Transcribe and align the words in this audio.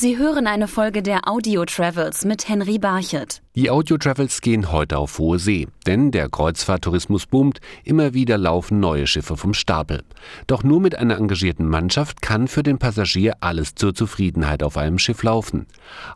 Sie 0.00 0.16
hören 0.16 0.46
eine 0.46 0.66
Folge 0.66 1.02
der 1.02 1.28
Audio 1.28 1.66
Travels 1.66 2.24
mit 2.24 2.48
Henry 2.48 2.78
Barchet. 2.78 3.42
Die 3.54 3.68
Audio 3.68 3.98
Travels 3.98 4.40
gehen 4.40 4.72
heute 4.72 4.96
auf 4.96 5.18
hohe 5.18 5.38
See, 5.38 5.68
denn 5.86 6.10
der 6.10 6.30
Kreuzfahrttourismus 6.30 7.26
boomt, 7.26 7.60
immer 7.84 8.14
wieder 8.14 8.38
laufen 8.38 8.80
neue 8.80 9.06
Schiffe 9.06 9.36
vom 9.36 9.52
Stapel. 9.52 10.02
Doch 10.46 10.62
nur 10.62 10.80
mit 10.80 10.96
einer 10.96 11.18
engagierten 11.18 11.68
Mannschaft 11.68 12.22
kann 12.22 12.48
für 12.48 12.62
den 12.62 12.78
Passagier 12.78 13.34
alles 13.40 13.74
zur 13.74 13.94
Zufriedenheit 13.94 14.62
auf 14.62 14.78
einem 14.78 14.98
Schiff 14.98 15.22
laufen. 15.22 15.66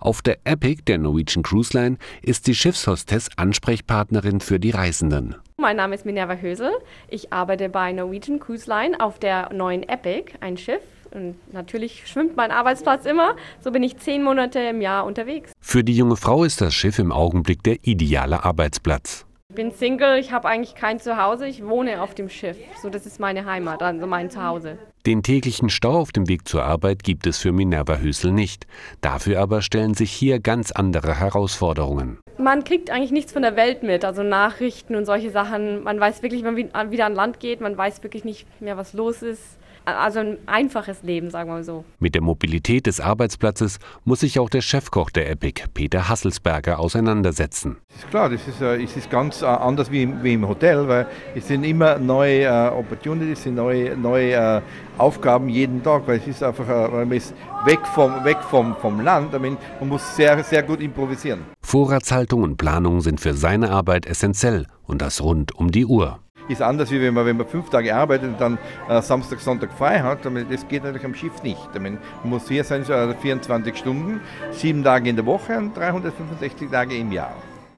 Auf 0.00 0.22
der 0.22 0.38
Epic 0.44 0.84
der 0.86 0.96
Norwegian 0.96 1.42
Cruise 1.42 1.76
Line 1.76 1.98
ist 2.22 2.46
die 2.46 2.54
Schiffshostess 2.54 3.28
Ansprechpartnerin 3.36 4.40
für 4.40 4.58
die 4.58 4.70
Reisenden. 4.70 5.36
Mein 5.58 5.76
Name 5.76 5.94
ist 5.94 6.06
Minerva 6.06 6.36
Hösel. 6.36 6.70
Ich 7.08 7.34
arbeite 7.34 7.68
bei 7.68 7.92
Norwegian 7.92 8.40
Cruise 8.40 8.66
Line 8.66 8.98
auf 8.98 9.18
der 9.18 9.52
neuen 9.52 9.82
Epic, 9.82 10.32
ein 10.40 10.56
Schiff. 10.56 10.80
Und 11.14 11.36
natürlich 11.52 12.08
schwimmt 12.08 12.36
mein 12.36 12.50
Arbeitsplatz 12.50 13.06
immer. 13.06 13.36
So 13.60 13.70
bin 13.70 13.84
ich 13.84 13.96
zehn 13.98 14.24
Monate 14.24 14.58
im 14.58 14.80
Jahr 14.80 15.06
unterwegs. 15.06 15.52
Für 15.60 15.84
die 15.84 15.96
junge 15.96 16.16
Frau 16.16 16.42
ist 16.42 16.60
das 16.60 16.74
Schiff 16.74 16.98
im 16.98 17.12
Augenblick 17.12 17.62
der 17.62 17.78
ideale 17.82 18.44
Arbeitsplatz. 18.44 19.24
Ich 19.50 19.54
bin 19.54 19.70
Single, 19.70 20.18
ich 20.18 20.32
habe 20.32 20.48
eigentlich 20.48 20.74
kein 20.74 20.98
Zuhause, 20.98 21.46
ich 21.46 21.64
wohne 21.64 22.02
auf 22.02 22.16
dem 22.16 22.28
Schiff. 22.28 22.56
So, 22.82 22.90
das 22.90 23.06
ist 23.06 23.20
meine 23.20 23.44
Heimat, 23.44 23.80
also 23.80 24.04
mein 24.08 24.28
Zuhause. 24.28 24.78
Den 25.06 25.22
täglichen 25.22 25.68
Stau 25.68 26.00
auf 26.00 26.10
dem 26.10 26.28
Weg 26.28 26.48
zur 26.48 26.64
Arbeit 26.64 27.04
gibt 27.04 27.28
es 27.28 27.38
für 27.38 27.52
Minerva 27.52 27.98
Hösel 27.98 28.32
nicht. 28.32 28.66
Dafür 29.00 29.38
aber 29.38 29.62
stellen 29.62 29.94
sich 29.94 30.10
hier 30.10 30.40
ganz 30.40 30.72
andere 30.72 31.20
Herausforderungen. 31.20 32.18
Man 32.38 32.64
kriegt 32.64 32.90
eigentlich 32.90 33.12
nichts 33.12 33.32
von 33.32 33.42
der 33.42 33.54
Welt 33.54 33.84
mit, 33.84 34.04
also 34.04 34.24
Nachrichten 34.24 34.96
und 34.96 35.04
solche 35.04 35.30
Sachen. 35.30 35.84
Man 35.84 36.00
weiß 36.00 36.24
wirklich, 36.24 36.42
wenn 36.42 36.70
man 36.72 36.90
wieder 36.90 37.06
an 37.06 37.14
Land 37.14 37.38
geht, 37.38 37.60
man 37.60 37.78
weiß 37.78 38.02
wirklich 38.02 38.24
nicht 38.24 38.48
mehr, 38.60 38.76
was 38.76 38.92
los 38.92 39.22
ist 39.22 39.58
also 39.84 40.20
ein 40.20 40.38
einfaches 40.46 41.02
Leben, 41.02 41.30
sagen 41.30 41.48
wir 41.48 41.54
mal 41.54 41.64
so. 41.64 41.84
Mit 41.98 42.14
der 42.14 42.22
Mobilität 42.22 42.86
des 42.86 43.00
Arbeitsplatzes 43.00 43.78
muss 44.04 44.20
sich 44.20 44.38
auch 44.38 44.48
der 44.48 44.60
Chefkoch 44.60 45.10
der 45.10 45.30
Epic, 45.30 45.64
Peter 45.74 46.08
Hasselsberger, 46.08 46.78
auseinandersetzen. 46.78 47.76
Das 47.88 47.98
ist 47.98 48.10
klar, 48.10 48.28
das 48.30 48.46
ist, 48.48 48.60
äh, 48.60 48.82
es 48.82 48.96
ist 48.96 49.10
ganz 49.10 49.42
äh, 49.42 49.46
anders 49.46 49.90
wie 49.90 50.02
im, 50.02 50.22
wie 50.22 50.34
im 50.34 50.48
Hotel, 50.48 50.88
weil 50.88 51.06
es 51.34 51.48
sind 51.48 51.64
immer 51.64 51.98
neue 51.98 52.44
äh, 52.44 52.68
Opportunities, 52.68 53.42
sind 53.42 53.56
neue, 53.56 53.96
neue 53.96 54.32
äh, 54.32 54.60
Aufgaben 54.96 55.48
jeden 55.48 55.82
Tag, 55.82 56.06
weil 56.06 56.18
es 56.18 56.26
ist 56.26 56.42
einfach, 56.42 56.66
man 56.92 57.10
ist 57.10 57.34
weg 57.64 57.80
vom, 57.94 58.24
weg 58.24 58.38
vom, 58.48 58.76
vom 58.76 59.00
Land, 59.00 59.32
man 59.32 59.58
muss 59.80 60.14
sehr, 60.14 60.42
sehr 60.44 60.62
gut 60.62 60.80
improvisieren. 60.80 61.40
Vorratshaltung 61.62 62.44
und 62.44 62.58
Planung 62.58 63.00
sind 63.00 63.20
für 63.20 63.34
seine 63.34 63.70
Arbeit 63.70 64.06
essentiell 64.06 64.66
und 64.84 65.02
das 65.02 65.20
rund 65.20 65.52
um 65.52 65.72
die 65.72 65.84
Uhr 65.84 66.20
ist 66.48 66.62
anders, 66.62 66.90
wie 66.90 67.00
wenn 67.00 67.14
man, 67.14 67.26
wenn 67.26 67.36
man 67.36 67.46
fünf 67.46 67.70
Tage 67.70 67.94
arbeitet 67.94 68.30
und 68.30 68.40
dann 68.40 68.58
äh, 68.88 69.00
Samstag, 69.02 69.40
Sonntag 69.40 69.72
frei 69.72 70.00
hat. 70.00 70.24
Das 70.24 70.68
geht 70.68 70.84
natürlich 70.84 71.04
am 71.04 71.14
Schiff 71.14 71.42
nicht. 71.42 71.68
man 71.74 71.98
muss 72.24 72.48
hier 72.48 72.64
sein, 72.64 72.82
äh, 72.82 73.14
24 73.14 73.76
Stunden, 73.76 74.20
sieben 74.52 74.84
Tage 74.84 75.08
in 75.08 75.16
der 75.16 75.26
Woche 75.26 75.56
und 75.56 75.76
365 75.76 76.70
Tage 76.70 76.96
im 76.96 77.12
Jahr. 77.12 77.34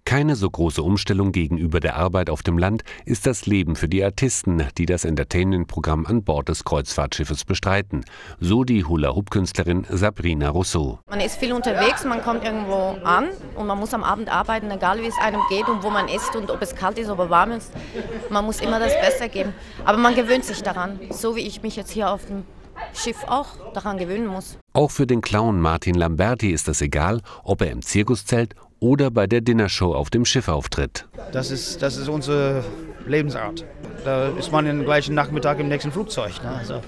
Keine 0.07 0.37
so 0.37 0.49
große 0.49 0.85
Umstellung 0.85 1.33
gegenüber 1.33 1.81
der 1.81 1.97
Arbeit 1.97 2.31
auf 2.31 2.45
dem 2.45 2.59
Land 2.59 2.85
ist 3.07 3.27
das 3.27 3.47
Leben 3.47 3.75
für 3.75 3.89
die 3.89 4.05
Artisten, 4.05 4.63
die 4.79 4.87
das 4.87 5.05
Entertainment-Programm 5.05 6.07
an 6.07 6.23
Bord 6.23 6.49
des 6.49 6.63
Kreuzfahrtschiffes 6.63 7.45
bestreiten. 7.45 8.05
So 8.39 8.63
die 8.63 8.85
Hula-Hoop-Künstlerin 8.85 9.85
Sabrina 9.91 10.51
Rousseau. 10.51 11.01
Man 11.11 11.21
ist 11.21 11.39
viel 11.39 11.53
unterwegs, 11.53 12.05
man 12.05 12.23
kommt 12.23 12.45
irgendwo 12.45 12.97
an 13.05 13.31
und 13.57 13.67
man 13.67 13.81
muss 13.81 13.93
am 13.95 14.05
Abend 14.05 14.33
arbeiten, 14.33 14.71
egal 14.71 15.03
wie 15.03 15.07
es 15.07 15.19
einem 15.21 15.41
geht 15.49 15.67
und 15.69 15.83
wo 15.83 15.91
man 15.91 16.07
isst 16.07 16.37
und 16.37 16.53
ob 16.53 16.63
es 16.63 16.77
kalt 16.77 16.99
ist 16.99 17.11
oder 17.11 17.29
warm 17.29 17.51
ist. 17.51 17.73
Man 18.31 18.45
muss 18.45 18.61
immer 18.61 18.79
das 18.79 18.93
Beste 19.01 19.29
geben. 19.29 19.53
Aber 19.85 19.99
man 19.99 20.15
gewöhnt 20.15 20.45
sich 20.45 20.63
daran, 20.63 21.01
so 21.11 21.35
wie 21.35 21.41
ich 21.41 21.63
mich 21.63 21.75
jetzt 21.75 21.91
hier 21.91 22.13
auf 22.13 22.25
dem 22.27 22.45
Schiff 22.95 23.25
auch 23.27 23.73
daran 23.75 23.99
gewöhnen 23.99 24.29
muss. 24.29 24.57
Auch 24.73 24.91
für 24.93 25.07
den 25.07 25.21
Clown 25.21 25.61
Martin 25.61 25.95
Lamberti 25.95 26.51
ist 26.51 26.69
es 26.69 26.81
egal, 26.81 27.23
ob 27.43 27.63
er 27.63 27.71
im 27.71 27.83
Zirkuszelt 27.83 28.55
oder 28.81 29.11
bei 29.11 29.27
der 29.27 29.41
Dinnershow 29.41 29.95
auf 29.95 30.11
dem 30.11 30.25
Schiff 30.25 30.49
auftritt. 30.49 31.07
Das 31.33 31.51
ist, 31.51 31.83
das 31.83 31.97
ist 31.97 32.09
unsere 32.09 32.65
Lebensart. 33.07 33.65
Da 34.05 34.29
ist 34.29 34.53
man 34.53 34.65
den 34.65 34.85
gleichen 34.85 35.15
Nachmittag 35.15 35.59
im 35.61 35.69
nächsten 35.69 35.93
Flugzeug. 35.93 36.43
Ne? 36.43 36.51
Also 36.51 36.81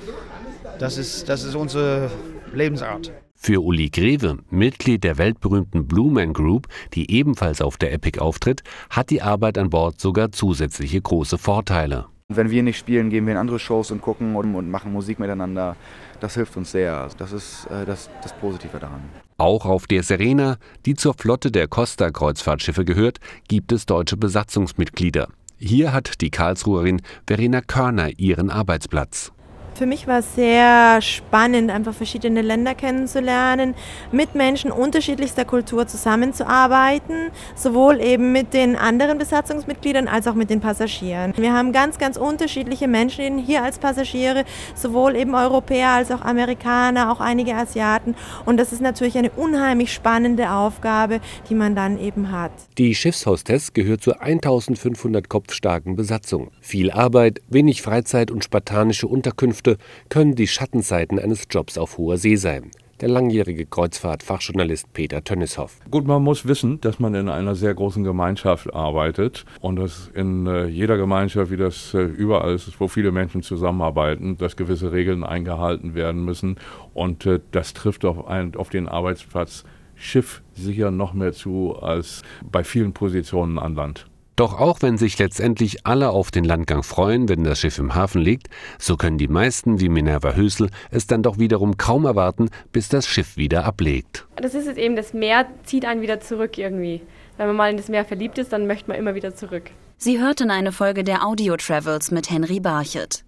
das, 0.79 0.99
ist, 0.99 1.29
das 1.29 1.45
ist 1.45 1.55
unsere 1.55 2.11
Lebensart. 2.53 3.13
Für 3.35 3.61
Uli 3.63 3.89
Greve, 3.89 4.39
Mitglied 4.51 5.05
der 5.05 5.17
weltberühmten 5.17 5.87
Blue 5.87 6.11
Man 6.11 6.33
Group, 6.33 6.67
die 6.95 7.11
ebenfalls 7.11 7.63
auf 7.63 7.77
der 7.77 7.93
Epic 7.93 8.19
auftritt, 8.19 8.63
hat 8.91 9.11
die 9.11 9.23
Arbeit 9.23 9.59
an 9.59 9.71
Bord 9.71 10.01
sogar 10.01 10.33
zusätzliche 10.33 11.01
große 11.01 11.39
Vorteile. 11.39 12.07
Wenn 12.29 12.51
wir 12.51 12.63
nicht 12.63 12.79
spielen, 12.79 13.11
gehen 13.11 13.27
wir 13.27 13.33
in 13.33 13.39
andere 13.39 13.59
Shows 13.59 13.91
und 13.91 14.03
gucken 14.03 14.37
und, 14.37 14.55
und 14.55 14.71
machen 14.71 14.93
Musik 14.93 15.19
miteinander. 15.19 15.77
Das 16.21 16.35
hilft 16.35 16.57
uns 16.57 16.73
sehr. 16.73 17.09
Das 17.17 17.33
ist 17.33 17.67
äh, 17.71 17.87
das, 17.87 18.11
das 18.23 18.33
Positive 18.35 18.79
daran. 18.79 19.03
Auch 19.41 19.67
auf 19.67 19.87
der 19.87 20.03
Serena, 20.03 20.59
die 20.85 20.95
zur 20.95 21.15
Flotte 21.15 21.53
der 21.53 21.69
Costa-Kreuzfahrtschiffe 21.69 22.85
gehört, 22.85 23.21
gibt 23.47 23.71
es 23.71 23.87
deutsche 23.87 24.17
Besatzungsmitglieder. 24.17 25.29
Hier 25.57 25.93
hat 25.93 26.21
die 26.21 26.31
Karlsruherin 26.31 27.03
Verena 27.25 27.61
Körner 27.61 28.11
ihren 28.19 28.51
Arbeitsplatz. 28.51 29.31
Für 29.79 29.87
mich 29.87 30.09
war 30.09 30.19
es 30.19 30.35
sehr 30.35 31.01
spannend, 31.01 31.71
einfach 31.71 31.95
verschiedene 31.95 32.43
Länder 32.43 32.75
kennenzulernen, 32.75 33.77
mit 34.11 34.35
Menschen 34.35 34.73
unterschiedlichster 34.73 35.45
Kultur 35.45 35.87
zusammenzuarbeiten, 35.87 37.31
sowohl 37.55 38.01
eben 38.01 38.33
mit 38.33 38.55
den 38.55 38.75
anderen 38.75 39.19
Besatzungsmitgliedern 39.19 40.09
als 40.09 40.27
auch 40.27 40.35
mit 40.35 40.51
den 40.51 40.59
Passagieren. 40.59 41.33
Wir 41.37 41.53
haben 41.53 41.71
ganz, 41.71 41.97
ganz 41.99 42.17
unterschiedliche 42.17 42.89
Menschen 42.89 43.39
hier 43.39 43.63
als 43.63 43.79
Passagiere, 43.79 44.45
sowohl 44.75 45.15
eben 45.15 45.37
Europäer 45.37 45.91
als 45.91 46.11
auch 46.11 46.23
Amerikaner, 46.23 47.13
auch 47.13 47.21
einige 47.21 47.55
Asiaten. 47.55 48.17
Und 48.47 48.57
das 48.57 48.73
ist 48.73 48.83
natürlich 48.83 49.17
eine 49.17 49.31
unheimlich 49.31 49.93
spannende 49.93 50.51
Aufgabe, 50.51 51.21
die 51.49 51.55
man 51.55 51.77
dann 51.77 52.01
eben 52.01 52.33
hat. 52.33 52.51
Die 52.79 52.97
Schiffshostess 52.97 53.75
gehört 53.75 54.03
zur 54.03 54.21
1500 54.21 55.29
kopfstarken 55.29 55.95
Besatzung. 55.95 56.51
Viel 56.61 56.91
Arbeit, 56.91 57.43
wenig 57.49 57.81
Freizeit 57.83 58.33
und 58.33 58.43
spartanische 58.43 59.07
Unterkünfte 59.07 59.68
Punkte 59.69 59.79
können 60.09 60.35
die 60.35 60.47
Schattenseiten 60.47 61.19
eines 61.19 61.47
Jobs 61.51 61.77
auf 61.77 61.99
hoher 61.99 62.17
See 62.17 62.37
sein. 62.37 62.71
Der 63.01 63.09
langjährige 63.09 63.65
Kreuzfahrt-Fachjournalist 63.65 64.93
Peter 64.93 65.23
Tönnishoff. 65.23 65.79
Gut, 65.89 66.07
man 66.07 66.23
muss 66.23 66.49
wissen, 66.49 66.81
dass 66.81 66.99
man 66.99 67.15
in 67.15 67.29
einer 67.29 67.55
sehr 67.55 67.73
großen 67.73 68.03
Gemeinschaft 68.03 68.75
arbeitet 68.75 69.45
und 69.61 69.77
dass 69.77 70.11
in 70.15 70.47
äh, 70.49 70.67
jeder 70.67 70.97
Gemeinschaft, 70.97 71.53
wie 71.53 71.57
das 71.57 71.95
äh, 71.95 72.03
überall 72.03 72.55
ist, 72.55 72.81
wo 72.81 72.89
viele 72.89 73.13
Menschen 73.13 73.43
zusammenarbeiten, 73.43 74.37
dass 74.37 74.57
gewisse 74.57 74.91
Regeln 74.91 75.23
eingehalten 75.23 75.95
werden 75.95 76.25
müssen 76.25 76.57
und 76.93 77.25
äh, 77.27 77.39
das 77.53 77.73
trifft 77.73 78.05
auf, 78.05 78.27
ein, 78.27 78.57
auf 78.57 78.69
den 78.69 78.89
Arbeitsplatz 78.89 79.65
Schiff 79.95 80.43
sicher 80.55 80.91
noch 80.91 81.13
mehr 81.13 81.33
zu 81.33 81.77
als 81.81 82.23
bei 82.51 82.65
vielen 82.65 82.95
Positionen 82.95 83.59
an 83.59 83.75
Land. 83.75 84.07
Doch 84.39 84.57
auch 84.61 84.83
wenn 84.83 84.99
sich 84.99 85.19
letztendlich 85.19 85.85
alle 85.85 86.11
auf 86.11 86.31
den 86.31 86.45
Landgang 86.45 86.85
freuen, 86.85 87.29
wenn 87.29 87.43
das 87.43 87.59
Schiff 87.59 87.77
im 87.81 87.97
Hafen 87.97 88.23
liegt, 88.23 88.47
so 88.79 88.97
können 88.97 89.19
die 89.19 89.27
meisten, 89.27 89.81
wie 89.81 89.89
Minerva 89.89 90.35
Hösel, 90.35 90.71
es 90.93 91.09
dann 91.09 91.25
doch 91.25 91.41
wiederum 91.41 91.77
kaum 91.77 92.05
erwarten, 92.05 92.49
bis 92.71 92.89
das 92.89 93.09
Schiff 93.09 93.37
wieder 93.37 93.65
ablegt. 93.65 94.29
Das 94.37 94.55
ist 94.55 94.69
es 94.69 94.77
eben, 94.77 94.95
das 94.95 95.13
Meer 95.13 95.47
zieht 95.65 95.85
einen 95.85 96.03
wieder 96.03 96.21
zurück 96.21 96.57
irgendwie. 96.57 97.01
Wenn 97.37 97.49
man 97.49 97.57
mal 97.57 97.71
in 97.73 97.79
das 97.79 97.89
Meer 97.89 98.05
verliebt 98.05 98.39
ist, 98.39 98.53
dann 98.53 98.69
möchte 98.69 98.89
man 98.89 98.97
immer 98.97 99.17
wieder 99.17 99.35
zurück. 99.35 99.73
Sie 99.97 100.21
hörten 100.21 100.53
eine 100.53 100.71
Folge 100.71 101.03
der 101.03 101.27
Audio 101.27 101.57
Travels 101.57 102.13
mit 102.13 102.31
Henry 102.31 102.61
Barchet. 102.61 103.25